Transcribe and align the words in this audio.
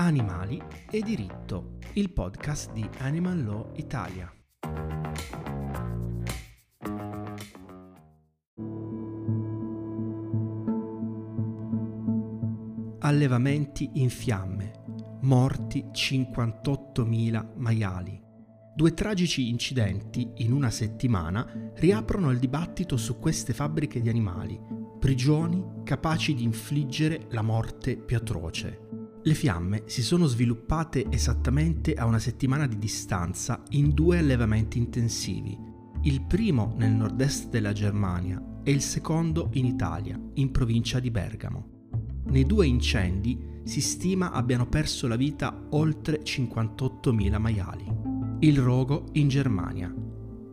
Animali 0.00 0.58
e 0.90 1.02
diritto, 1.02 1.76
il 1.92 2.10
podcast 2.10 2.72
di 2.72 2.88
Animal 3.00 3.44
Law 3.44 3.72
Italia. 3.74 4.32
Allevamenti 13.00 13.90
in 13.96 14.08
fiamme, 14.08 14.72
morti 15.20 15.84
58.000 15.92 17.56
maiali. 17.56 18.18
Due 18.74 18.94
tragici 18.94 19.50
incidenti 19.50 20.32
in 20.36 20.52
una 20.52 20.70
settimana 20.70 21.46
riaprono 21.74 22.30
il 22.30 22.38
dibattito 22.38 22.96
su 22.96 23.18
queste 23.18 23.52
fabbriche 23.52 24.00
di 24.00 24.08
animali, 24.08 24.58
prigioni 24.98 25.62
capaci 25.84 26.34
di 26.34 26.42
infliggere 26.42 27.26
la 27.32 27.42
morte 27.42 27.98
più 27.98 28.16
atroce. 28.16 28.88
Le 29.22 29.34
fiamme 29.34 29.82
si 29.84 30.02
sono 30.02 30.24
sviluppate 30.24 31.06
esattamente 31.10 31.92
a 31.92 32.06
una 32.06 32.18
settimana 32.18 32.66
di 32.66 32.78
distanza 32.78 33.62
in 33.70 33.90
due 33.90 34.16
allevamenti 34.16 34.78
intensivi, 34.78 35.58
il 36.02 36.22
primo 36.22 36.72
nel 36.78 36.92
nord-est 36.92 37.50
della 37.50 37.72
Germania 37.72 38.42
e 38.62 38.70
il 38.70 38.80
secondo 38.80 39.50
in 39.52 39.66
Italia, 39.66 40.18
in 40.34 40.50
provincia 40.50 41.00
di 41.00 41.10
Bergamo. 41.10 41.88
Nei 42.28 42.46
due 42.46 42.66
incendi 42.66 43.38
si 43.64 43.82
stima 43.82 44.32
abbiano 44.32 44.66
perso 44.66 45.06
la 45.06 45.16
vita 45.16 45.66
oltre 45.70 46.22
58.000 46.22 47.38
maiali. 47.38 47.84
Il 48.38 48.58
rogo 48.58 49.04
in 49.12 49.28
Germania, 49.28 49.94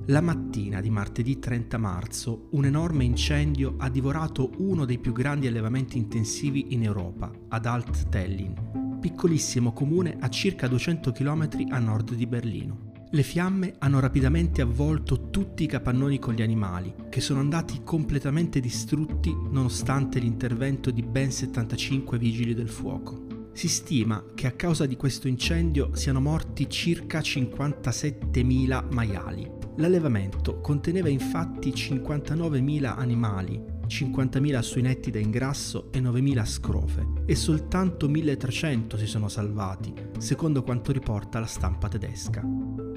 la 0.09 0.21
mattina 0.21 0.79
di 0.79 0.89
martedì 0.89 1.37
30 1.37 1.77
marzo 1.77 2.47
un 2.51 2.63
enorme 2.63 3.03
incendio 3.03 3.75
ha 3.77 3.89
divorato 3.89 4.51
uno 4.59 4.85
dei 4.85 4.99
più 4.99 5.11
grandi 5.11 5.47
allevamenti 5.47 5.97
intensivi 5.97 6.67
in 6.69 6.83
Europa, 6.83 7.29
ad 7.49 7.65
Alt-Tellin, 7.65 8.99
piccolissimo 9.01 9.73
comune 9.73 10.15
a 10.19 10.29
circa 10.29 10.67
200 10.67 11.11
km 11.11 11.49
a 11.71 11.79
nord 11.79 12.13
di 12.13 12.25
Berlino. 12.25 12.91
Le 13.09 13.23
fiamme 13.23 13.75
hanno 13.79 13.99
rapidamente 13.99 14.61
avvolto 14.61 15.29
tutti 15.29 15.63
i 15.63 15.67
capannoni 15.67 16.19
con 16.19 16.33
gli 16.33 16.41
animali, 16.41 16.93
che 17.09 17.19
sono 17.19 17.41
andati 17.41 17.81
completamente 17.83 18.61
distrutti 18.61 19.35
nonostante 19.49 20.19
l'intervento 20.19 20.89
di 20.89 21.01
ben 21.01 21.31
75 21.31 22.17
vigili 22.17 22.53
del 22.53 22.69
fuoco. 22.69 23.25
Si 23.51 23.67
stima 23.67 24.23
che 24.35 24.47
a 24.47 24.51
causa 24.51 24.85
di 24.85 24.95
questo 24.95 25.27
incendio 25.27 25.95
siano 25.95 26.21
morti 26.21 26.69
circa 26.69 27.19
57.000 27.19 28.93
maiali, 28.93 29.56
L'allevamento 29.77 30.59
conteneva 30.59 31.07
infatti 31.07 31.69
59.000 31.69 32.97
animali, 32.97 33.63
50.000 33.85 34.59
suinetti 34.61 35.11
da 35.11 35.19
ingrasso 35.19 35.91
e 35.91 35.99
9.000 35.99 36.45
scrofe 36.45 37.07
e 37.25 37.35
soltanto 37.35 38.07
1.300 38.07 38.97
si 38.97 39.05
sono 39.05 39.27
salvati, 39.29 39.93
secondo 40.17 40.63
quanto 40.63 40.91
riporta 40.91 41.39
la 41.39 41.45
stampa 41.45 41.89
tedesca. 41.89 42.43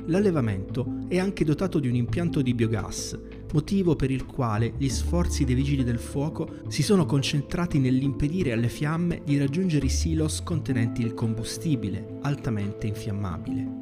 L'allevamento 0.07 1.01
è 1.07 1.19
anche 1.19 1.45
dotato 1.45 1.79
di 1.79 1.89
un 1.89 1.97
impianto 1.97 2.41
di 2.41 2.55
biogas, 2.55 3.19
motivo 3.53 3.95
per 3.95 4.11
il 4.11 4.25
quale 4.25 4.73
gli 4.79 4.89
sforzi 4.89 5.45
dei 5.45 5.55
vigili 5.55 5.85
del 5.85 5.99
fuoco 5.99 6.63
si 6.69 6.83
sono 6.83 7.05
concentrati 7.05 7.79
nell'impedire 7.79 8.53
alle 8.53 8.71
fiamme 8.71 9.21
di 9.23 9.37
raggiungere 9.37 9.85
i 9.85 9.91
silos 9.91 10.43
contenenti 10.43 11.03
il 11.03 11.13
combustibile, 11.13 12.19
altamente 12.23 12.87
infiammabile 12.87 13.80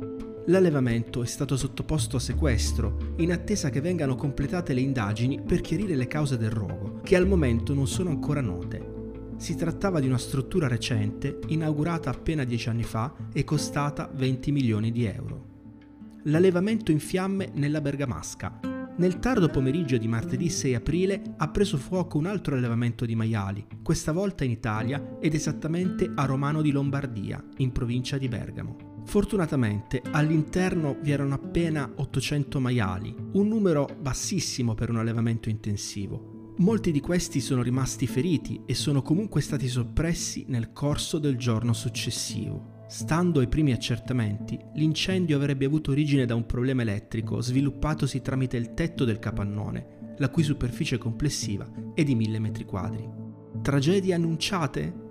l'allevamento 0.48 1.22
è 1.22 1.26
stato 1.26 1.56
sottoposto 1.56 2.16
a 2.16 2.20
sequestro 2.20 3.14
in 3.16 3.32
attesa 3.32 3.70
che 3.70 3.80
vengano 3.80 4.14
completate 4.14 4.72
le 4.72 4.80
indagini 4.80 5.40
per 5.40 5.60
chiarire 5.60 5.94
le 5.94 6.06
cause 6.06 6.36
del 6.36 6.50
rogo, 6.50 7.00
che 7.02 7.16
al 7.16 7.26
momento 7.26 7.74
non 7.74 7.86
sono 7.86 8.10
ancora 8.10 8.40
note. 8.40 8.96
Si 9.36 9.54
trattava 9.54 10.00
di 10.00 10.06
una 10.06 10.18
struttura 10.18 10.66
recente, 10.66 11.38
inaugurata 11.48 12.10
appena 12.10 12.44
dieci 12.44 12.68
anni 12.68 12.82
fa 12.82 13.14
e 13.32 13.44
costata 13.44 14.10
20 14.12 14.50
milioni 14.52 14.90
di 14.90 15.04
euro. 15.04 15.46
L'allevamento 16.24 16.90
in 16.90 16.98
fiamme 16.98 17.50
nella 17.54 17.80
Bergamasca. 17.80 18.60
Nel 18.96 19.20
tardo 19.20 19.48
pomeriggio 19.48 19.96
di 19.96 20.08
martedì 20.08 20.48
6 20.48 20.74
aprile 20.74 21.22
ha 21.36 21.48
preso 21.50 21.76
fuoco 21.76 22.18
un 22.18 22.26
altro 22.26 22.56
allevamento 22.56 23.06
di 23.06 23.14
maiali, 23.14 23.64
questa 23.80 24.10
volta 24.10 24.42
in 24.42 24.50
Italia 24.50 25.18
ed 25.20 25.34
esattamente 25.34 26.10
a 26.12 26.24
Romano 26.24 26.62
di 26.62 26.72
Lombardia, 26.72 27.40
in 27.58 27.70
provincia 27.70 28.18
di 28.18 28.26
Bergamo. 28.26 28.87
Fortunatamente 29.08 30.02
all'interno 30.10 30.98
vi 31.00 31.12
erano 31.12 31.32
appena 31.32 31.90
800 31.94 32.60
maiali, 32.60 33.16
un 33.32 33.48
numero 33.48 33.88
bassissimo 33.98 34.74
per 34.74 34.90
un 34.90 34.98
allevamento 34.98 35.48
intensivo. 35.48 36.52
Molti 36.58 36.92
di 36.92 37.00
questi 37.00 37.40
sono 37.40 37.62
rimasti 37.62 38.06
feriti 38.06 38.60
e 38.66 38.74
sono 38.74 39.00
comunque 39.00 39.40
stati 39.40 39.66
soppressi 39.66 40.44
nel 40.48 40.74
corso 40.74 41.18
del 41.18 41.38
giorno 41.38 41.72
successivo. 41.72 42.84
Stando 42.86 43.40
ai 43.40 43.48
primi 43.48 43.72
accertamenti, 43.72 44.58
l'incendio 44.74 45.36
avrebbe 45.36 45.64
avuto 45.64 45.92
origine 45.92 46.26
da 46.26 46.34
un 46.34 46.44
problema 46.44 46.82
elettrico 46.82 47.40
sviluppatosi 47.40 48.20
tramite 48.20 48.58
il 48.58 48.74
tetto 48.74 49.06
del 49.06 49.18
capannone, 49.18 50.16
la 50.18 50.28
cui 50.28 50.42
superficie 50.42 50.98
complessiva 50.98 51.66
è 51.94 52.04
di 52.04 52.14
1000 52.14 52.38
metri 52.40 52.66
quadri. 52.66 53.08
Tragedie 53.62 54.12
annunciate? 54.12 55.06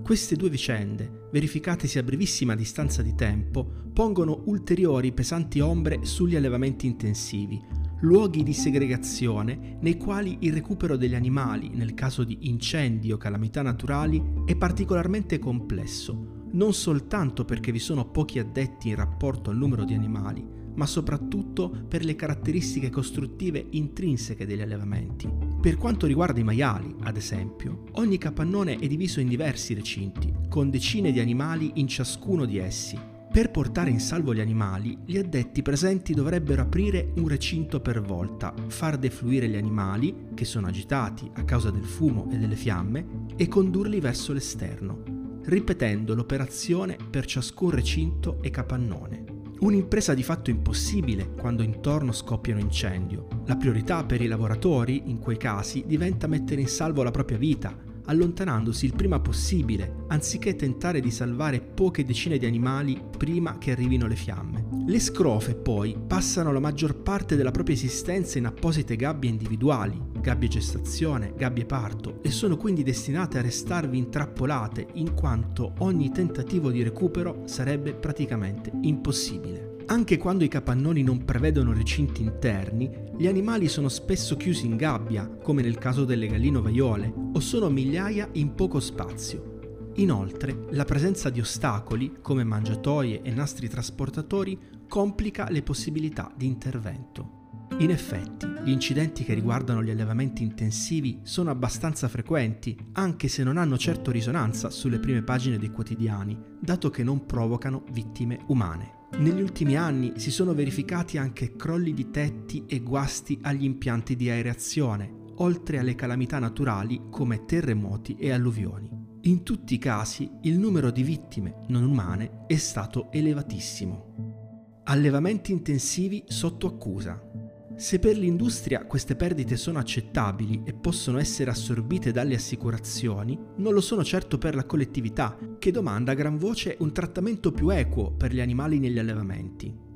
Queste 0.00 0.36
due 0.36 0.48
vicende, 0.48 1.28
verificatesi 1.30 1.98
a 1.98 2.02
brevissima 2.02 2.56
distanza 2.56 3.02
di 3.02 3.14
tempo, 3.14 3.64
pongono 3.92 4.42
ulteriori 4.46 5.12
pesanti 5.12 5.60
ombre 5.60 6.04
sugli 6.04 6.34
allevamenti 6.34 6.86
intensivi, 6.86 7.60
luoghi 8.00 8.42
di 8.42 8.52
segregazione 8.52 9.78
nei 9.80 9.96
quali 9.96 10.38
il 10.40 10.52
recupero 10.54 10.96
degli 10.96 11.14
animali, 11.14 11.70
nel 11.72 11.94
caso 11.94 12.24
di 12.24 12.38
incendi 12.48 13.12
o 13.12 13.16
calamità 13.16 13.62
naturali, 13.62 14.20
è 14.44 14.56
particolarmente 14.56 15.38
complesso, 15.38 16.46
non 16.52 16.72
soltanto 16.72 17.44
perché 17.44 17.70
vi 17.70 17.78
sono 17.78 18.10
pochi 18.10 18.38
addetti 18.38 18.88
in 18.88 18.96
rapporto 18.96 19.50
al 19.50 19.56
numero 19.56 19.84
di 19.84 19.94
animali, 19.94 20.44
ma 20.74 20.86
soprattutto 20.86 21.70
per 21.86 22.04
le 22.04 22.16
caratteristiche 22.16 22.90
costruttive 22.90 23.64
intrinseche 23.70 24.46
degli 24.46 24.62
allevamenti. 24.62 25.51
Per 25.62 25.76
quanto 25.76 26.06
riguarda 26.06 26.40
i 26.40 26.42
maiali, 26.42 26.92
ad 27.04 27.16
esempio, 27.16 27.84
ogni 27.92 28.18
capannone 28.18 28.78
è 28.78 28.88
diviso 28.88 29.20
in 29.20 29.28
diversi 29.28 29.74
recinti, 29.74 30.34
con 30.48 30.70
decine 30.70 31.12
di 31.12 31.20
animali 31.20 31.70
in 31.74 31.86
ciascuno 31.86 32.46
di 32.46 32.58
essi. 32.58 32.98
Per 33.30 33.52
portare 33.52 33.88
in 33.88 34.00
salvo 34.00 34.34
gli 34.34 34.40
animali, 34.40 34.98
gli 35.06 35.16
addetti 35.16 35.62
presenti 35.62 36.14
dovrebbero 36.14 36.62
aprire 36.62 37.12
un 37.14 37.28
recinto 37.28 37.78
per 37.78 38.02
volta, 38.02 38.52
far 38.66 38.98
defluire 38.98 39.48
gli 39.48 39.56
animali, 39.56 40.30
che 40.34 40.44
sono 40.44 40.66
agitati 40.66 41.30
a 41.32 41.44
causa 41.44 41.70
del 41.70 41.84
fumo 41.84 42.28
e 42.32 42.38
delle 42.38 42.56
fiamme, 42.56 43.26
e 43.36 43.46
condurli 43.46 44.00
verso 44.00 44.32
l'esterno, 44.32 45.04
ripetendo 45.44 46.16
l'operazione 46.16 46.96
per 47.08 47.24
ciascun 47.24 47.70
recinto 47.70 48.42
e 48.42 48.50
capannone. 48.50 49.21
Un'impresa 49.62 50.12
di 50.12 50.24
fatto 50.24 50.50
impossibile 50.50 51.34
quando 51.34 51.62
intorno 51.62 52.10
scoppia 52.10 52.52
un 52.52 52.58
incendio. 52.58 53.28
La 53.46 53.54
priorità 53.54 54.02
per 54.02 54.20
i 54.20 54.26
lavoratori, 54.26 55.02
in 55.06 55.20
quei 55.20 55.36
casi, 55.36 55.84
diventa 55.86 56.26
mettere 56.26 56.60
in 56.60 56.66
salvo 56.66 57.04
la 57.04 57.12
propria 57.12 57.38
vita, 57.38 57.72
allontanandosi 58.06 58.86
il 58.86 58.96
prima 58.96 59.20
possibile, 59.20 60.04
anziché 60.08 60.56
tentare 60.56 60.98
di 60.98 61.12
salvare 61.12 61.60
poche 61.60 62.04
decine 62.04 62.38
di 62.38 62.46
animali 62.46 63.00
prima 63.16 63.58
che 63.58 63.70
arrivino 63.70 64.08
le 64.08 64.16
fiamme. 64.16 64.66
Le 64.84 64.98
scrofe 64.98 65.54
poi 65.54 65.96
passano 66.08 66.52
la 66.52 66.58
maggior 66.58 67.00
parte 67.00 67.36
della 67.36 67.52
propria 67.52 67.76
esistenza 67.76 68.38
in 68.38 68.46
apposite 68.46 68.96
gabbie 68.96 69.30
individuali, 69.30 69.96
gabbie 70.22 70.48
gestazione, 70.48 71.34
gabbie 71.36 71.66
parto, 71.66 72.20
e 72.22 72.30
sono 72.30 72.56
quindi 72.56 72.82
destinate 72.82 73.36
a 73.36 73.42
restarvi 73.42 73.98
intrappolate 73.98 74.86
in 74.94 75.12
quanto 75.12 75.74
ogni 75.80 76.10
tentativo 76.10 76.70
di 76.70 76.82
recupero 76.82 77.42
sarebbe 77.44 77.92
praticamente 77.92 78.72
impossibile. 78.80 79.76
Anche 79.86 80.16
quando 80.16 80.44
i 80.44 80.48
capannoni 80.48 81.02
non 81.02 81.24
prevedono 81.24 81.72
recinti 81.72 82.22
interni, 82.22 82.88
gli 83.18 83.26
animali 83.26 83.68
sono 83.68 83.88
spesso 83.88 84.36
chiusi 84.36 84.64
in 84.64 84.76
gabbia, 84.76 85.26
come 85.28 85.60
nel 85.60 85.76
caso 85.76 86.04
delle 86.04 86.28
galline 86.28 86.58
ovaiole, 86.58 87.12
o 87.34 87.40
sono 87.40 87.68
migliaia 87.68 88.28
in 88.32 88.54
poco 88.54 88.80
spazio. 88.80 89.90
Inoltre, 89.96 90.66
la 90.70 90.84
presenza 90.84 91.28
di 91.28 91.40
ostacoli, 91.40 92.18
come 92.22 92.44
mangiatoie 92.44 93.22
e 93.22 93.30
nastri 93.32 93.68
trasportatori, 93.68 94.58
complica 94.88 95.50
le 95.50 95.62
possibilità 95.62 96.32
di 96.34 96.46
intervento. 96.46 97.41
In 97.82 97.90
effetti, 97.90 98.46
gli 98.62 98.70
incidenti 98.70 99.24
che 99.24 99.34
riguardano 99.34 99.82
gli 99.82 99.90
allevamenti 99.90 100.44
intensivi 100.44 101.18
sono 101.24 101.50
abbastanza 101.50 102.06
frequenti, 102.06 102.78
anche 102.92 103.26
se 103.26 103.42
non 103.42 103.56
hanno 103.56 103.76
certo 103.76 104.12
risonanza 104.12 104.70
sulle 104.70 105.00
prime 105.00 105.22
pagine 105.22 105.58
dei 105.58 105.72
quotidiani, 105.72 106.38
dato 106.60 106.90
che 106.90 107.02
non 107.02 107.26
provocano 107.26 107.82
vittime 107.90 108.38
umane. 108.46 109.08
Negli 109.18 109.40
ultimi 109.40 109.76
anni 109.76 110.12
si 110.14 110.30
sono 110.30 110.54
verificati 110.54 111.18
anche 111.18 111.56
crolli 111.56 111.92
di 111.92 112.12
tetti 112.12 112.62
e 112.68 112.78
guasti 112.78 113.40
agli 113.42 113.64
impianti 113.64 114.14
di 114.14 114.30
aereazione, 114.30 115.12
oltre 115.38 115.78
alle 115.78 115.96
calamità 115.96 116.38
naturali 116.38 117.06
come 117.10 117.44
terremoti 117.46 118.14
e 118.14 118.30
alluvioni. 118.30 118.88
In 119.22 119.42
tutti 119.42 119.74
i 119.74 119.78
casi 119.78 120.30
il 120.42 120.56
numero 120.56 120.92
di 120.92 121.02
vittime 121.02 121.64
non 121.66 121.82
umane 121.82 122.44
è 122.46 122.56
stato 122.58 123.10
elevatissimo. 123.10 124.82
Allevamenti 124.84 125.50
intensivi 125.50 126.22
sotto 126.26 126.68
accusa. 126.68 127.30
Se 127.76 127.98
per 127.98 128.16
l'industria 128.16 128.84
queste 128.84 129.16
perdite 129.16 129.56
sono 129.56 129.78
accettabili 129.78 130.62
e 130.64 130.72
possono 130.72 131.18
essere 131.18 131.50
assorbite 131.50 132.12
dalle 132.12 132.34
assicurazioni, 132.34 133.38
non 133.56 133.72
lo 133.72 133.80
sono 133.80 134.04
certo 134.04 134.38
per 134.38 134.54
la 134.54 134.64
collettività, 134.64 135.36
che 135.58 135.70
domanda 135.70 136.12
a 136.12 136.14
gran 136.14 136.38
voce 136.38 136.76
un 136.80 136.92
trattamento 136.92 137.50
più 137.50 137.70
equo 137.70 138.12
per 138.12 138.32
gli 138.32 138.40
animali 138.40 138.78
negli 138.78 138.98
allevamenti. 138.98 139.90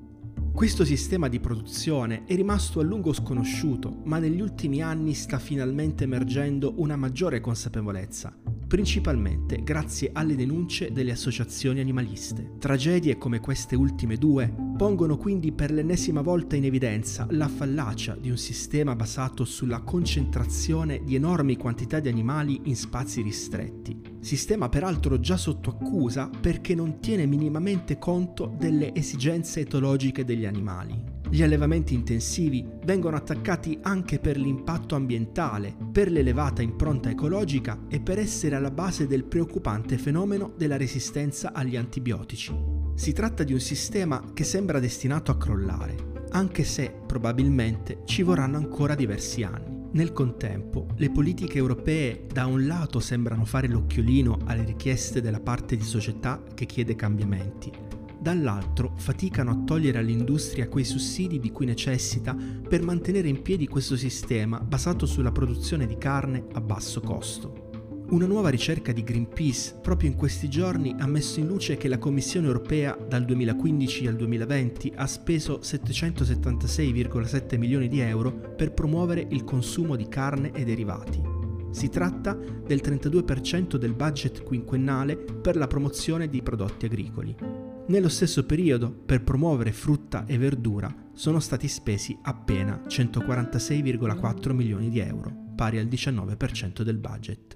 Questo 0.53 0.87
sistema 0.87 1.29
di 1.29 1.39
produzione 1.39 2.25
è 2.25 2.35
rimasto 2.35 2.81
a 2.81 2.83
lungo 2.83 3.13
sconosciuto, 3.13 4.01
ma 4.05 4.19
negli 4.19 4.41
ultimi 4.41 4.81
anni 4.81 5.13
sta 5.13 5.39
finalmente 5.39 6.05
emergendo 6.05 6.73
una 6.79 6.97
maggiore 6.97 7.41
consapevolezza, 7.41 8.35
principalmente 8.67 9.63
grazie 9.63 10.11
alle 10.13 10.35
denunce 10.35 10.93
delle 10.93 11.13
associazioni 11.13 11.81
animaliste. 11.81 12.55
Tragedie 12.59 13.19
come 13.19 13.41
queste 13.41 13.77
ultime 13.77 14.17
due 14.17 14.53
pongono 14.77 15.17
quindi 15.17 15.53
per 15.53 15.71
l'ennesima 15.71 16.21
volta 16.21 16.57
in 16.57 16.65
evidenza 16.65 17.27
la 17.31 17.49
fallacia 17.49 18.17
di 18.21 18.31
un 18.31 18.37
sistema 18.37 18.95
basato 18.95 19.45
sulla 19.45 19.81
concentrazione 19.81 21.03
di 21.05 21.15
enormi 21.15 21.57
quantità 21.57 22.01
di 22.01 22.09
animali 22.09 22.61
in 22.65 22.77
spazi 22.77 23.23
ristretti. 23.23 24.01
Sistema 24.21 24.69
peraltro 24.69 25.21
già 25.21 25.37
sotto 25.37 25.71
accusa 25.71 26.29
perché 26.29 26.75
non 26.75 26.99
tiene 27.01 27.27
minimamente 27.27 27.99
conto 27.99 28.53
delle 28.59 28.95
esigenze 28.95 29.61
etologiche 29.61 30.25
degli 30.25 30.45
animali. 30.45 31.16
Gli 31.29 31.43
allevamenti 31.43 31.93
intensivi 31.93 32.65
vengono 32.85 33.17
attaccati 33.17 33.79
anche 33.83 34.21
per 34.21 34.37
l'impatto 34.37 34.95
ambientale, 34.95 35.75
per 35.91 36.11
l'elevata 36.11 36.63
impronta 36.63 37.11
ecologica 37.11 37.87
e 37.89 38.01
per 38.01 38.19
essere 38.19 38.55
alla 38.55 38.71
base 38.71 39.09
del 39.09 39.25
preoccupante 39.25 39.99
fenomeno 39.99 40.53
della 40.57 40.77
resistenza 40.77 41.53
agli 41.53 41.77
antibiotici. 41.77 42.55
Si 42.95 43.13
tratta 43.13 43.43
di 43.43 43.53
un 43.53 43.61
sistema 43.61 44.23
che 44.33 44.45
sembra 44.45 44.79
destinato 44.79 45.33
a 45.33 45.37
crollare, 45.37 46.13
anche 46.31 46.63
se 46.63 46.95
probabilmente 47.07 48.03
ci 48.05 48.23
vorranno 48.23 48.57
ancora 48.57 48.95
diversi 48.95 49.43
anni. 49.43 49.75
Nel 49.93 50.13
contempo, 50.13 50.89
le 50.97 51.11
politiche 51.11 51.59
europee 51.59 52.27
da 52.33 52.47
un 52.47 52.67
lato 52.67 53.01
sembrano 53.01 53.45
fare 53.45 53.67
l'occhiolino 53.67 54.39
alle 54.45 54.65
richieste 54.65 55.21
della 55.21 55.41
parte 55.41 55.77
di 55.77 55.85
società 55.85 56.43
che 56.55 56.67
chiede 56.67 56.95
cambiamenti, 56.95 57.71
dall'altro 58.27 58.95
faticano 58.97 59.53
a 59.53 59.63
togliere 59.65 59.99
all'industria 59.99 60.67
quei 60.67 60.83
sussidi 60.83 61.39
di 61.39 61.53
cui 61.53 61.65
necessita 61.65 62.35
per 62.69 62.83
mantenere 62.83 63.29
in 63.29 63.41
piedi 63.41 63.69
questo 63.69 63.97
sistema 63.97 64.59
basato 64.59 65.07
sulla 65.07 65.31
produzione 65.31 65.87
di 65.87 65.97
carne 65.97 66.45
a 66.55 66.61
basso 66.61 67.01
costo. 67.01 67.71
Una 68.09 68.27
nuova 68.27 68.49
ricerca 68.49 68.91
di 68.91 69.05
Greenpeace 69.05 69.79
proprio 69.81 70.11
in 70.11 70.17
questi 70.17 70.49
giorni 70.49 70.93
ha 70.99 71.07
messo 71.07 71.39
in 71.39 71.47
luce 71.47 71.77
che 71.77 71.87
la 71.87 71.99
Commissione 71.99 72.49
europea 72.49 72.97
dal 72.97 73.25
2015 73.25 74.09
al 74.09 74.17
2020 74.17 74.93
ha 74.97 75.07
speso 75.07 75.61
776,7 75.63 77.57
milioni 77.59 77.87
di 77.87 78.01
euro 78.01 78.33
per 78.33 78.73
promuovere 78.73 79.25
il 79.31 79.45
consumo 79.45 79.95
di 79.95 80.09
carne 80.09 80.51
e 80.51 80.65
derivati. 80.65 81.23
Si 81.71 81.89
tratta 81.91 82.35
del 82.35 82.81
32% 82.83 83.77
del 83.77 83.95
budget 83.95 84.43
quinquennale 84.43 85.17
per 85.17 85.57
la 85.57 85.69
promozione 85.69 86.29
di 86.29 86.43
prodotti 86.43 86.87
agricoli. 86.87 87.56
Nello 87.89 88.09
stesso 88.09 88.45
periodo, 88.45 88.91
per 88.91 89.23
promuovere 89.23 89.71
frutta 89.71 90.27
e 90.27 90.37
verdura, 90.39 90.93
sono 91.13 91.39
stati 91.39 91.69
spesi 91.69 92.19
appena 92.23 92.83
146,4 92.85 94.53
milioni 94.53 94.89
di 94.89 94.99
euro, 94.99 95.33
pari 95.55 95.79
al 95.79 95.87
19% 95.87 96.83
del 96.83 96.99
budget. 96.99 97.55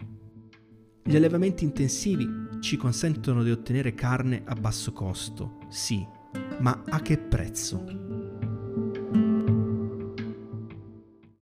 Gli 1.03 1.17
allevamenti 1.17 1.65
intensivi 1.65 2.29
ci 2.61 2.77
consentono 2.77 3.43
di 3.43 3.51
ottenere 3.51 3.95
carne 3.95 4.43
a 4.45 4.55
basso 4.55 4.93
costo, 4.93 5.59
sì, 5.69 6.07
ma 6.61 6.81
a 6.87 7.01
che 7.01 7.19
prezzo? 7.19 8.10